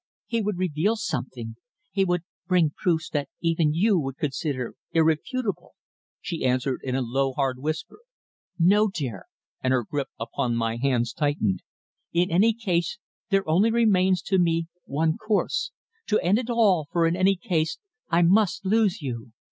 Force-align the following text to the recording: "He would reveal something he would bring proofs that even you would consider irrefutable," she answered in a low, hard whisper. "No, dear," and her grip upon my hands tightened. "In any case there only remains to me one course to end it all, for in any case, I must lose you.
"He 0.25 0.41
would 0.41 0.57
reveal 0.57 0.95
something 0.95 1.57
he 1.91 2.05
would 2.05 2.23
bring 2.47 2.71
proofs 2.75 3.07
that 3.11 3.29
even 3.39 3.71
you 3.71 3.99
would 3.99 4.17
consider 4.17 4.73
irrefutable," 4.93 5.75
she 6.19 6.43
answered 6.43 6.81
in 6.83 6.95
a 6.95 7.03
low, 7.03 7.33
hard 7.33 7.59
whisper. 7.59 7.99
"No, 8.57 8.87
dear," 8.91 9.27
and 9.63 9.71
her 9.71 9.83
grip 9.87 10.07
upon 10.19 10.55
my 10.55 10.77
hands 10.77 11.13
tightened. 11.13 11.61
"In 12.13 12.31
any 12.31 12.51
case 12.51 12.97
there 13.29 13.47
only 13.47 13.69
remains 13.69 14.23
to 14.23 14.39
me 14.39 14.65
one 14.85 15.19
course 15.19 15.69
to 16.07 16.17
end 16.21 16.39
it 16.39 16.49
all, 16.49 16.87
for 16.91 17.05
in 17.05 17.15
any 17.15 17.35
case, 17.35 17.77
I 18.09 18.23
must 18.23 18.65
lose 18.65 19.03
you. 19.03 19.33